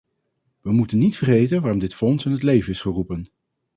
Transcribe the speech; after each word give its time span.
We 0.61 0.71
moeten 0.71 0.97
niet 0.97 1.17
vergeten 1.17 1.61
waarom 1.61 1.79
dit 1.79 1.95
fonds 1.95 2.25
in 2.25 2.31
het 2.31 2.43
leven 2.43 2.71
is 2.71 2.81
geroepen. 2.81 3.27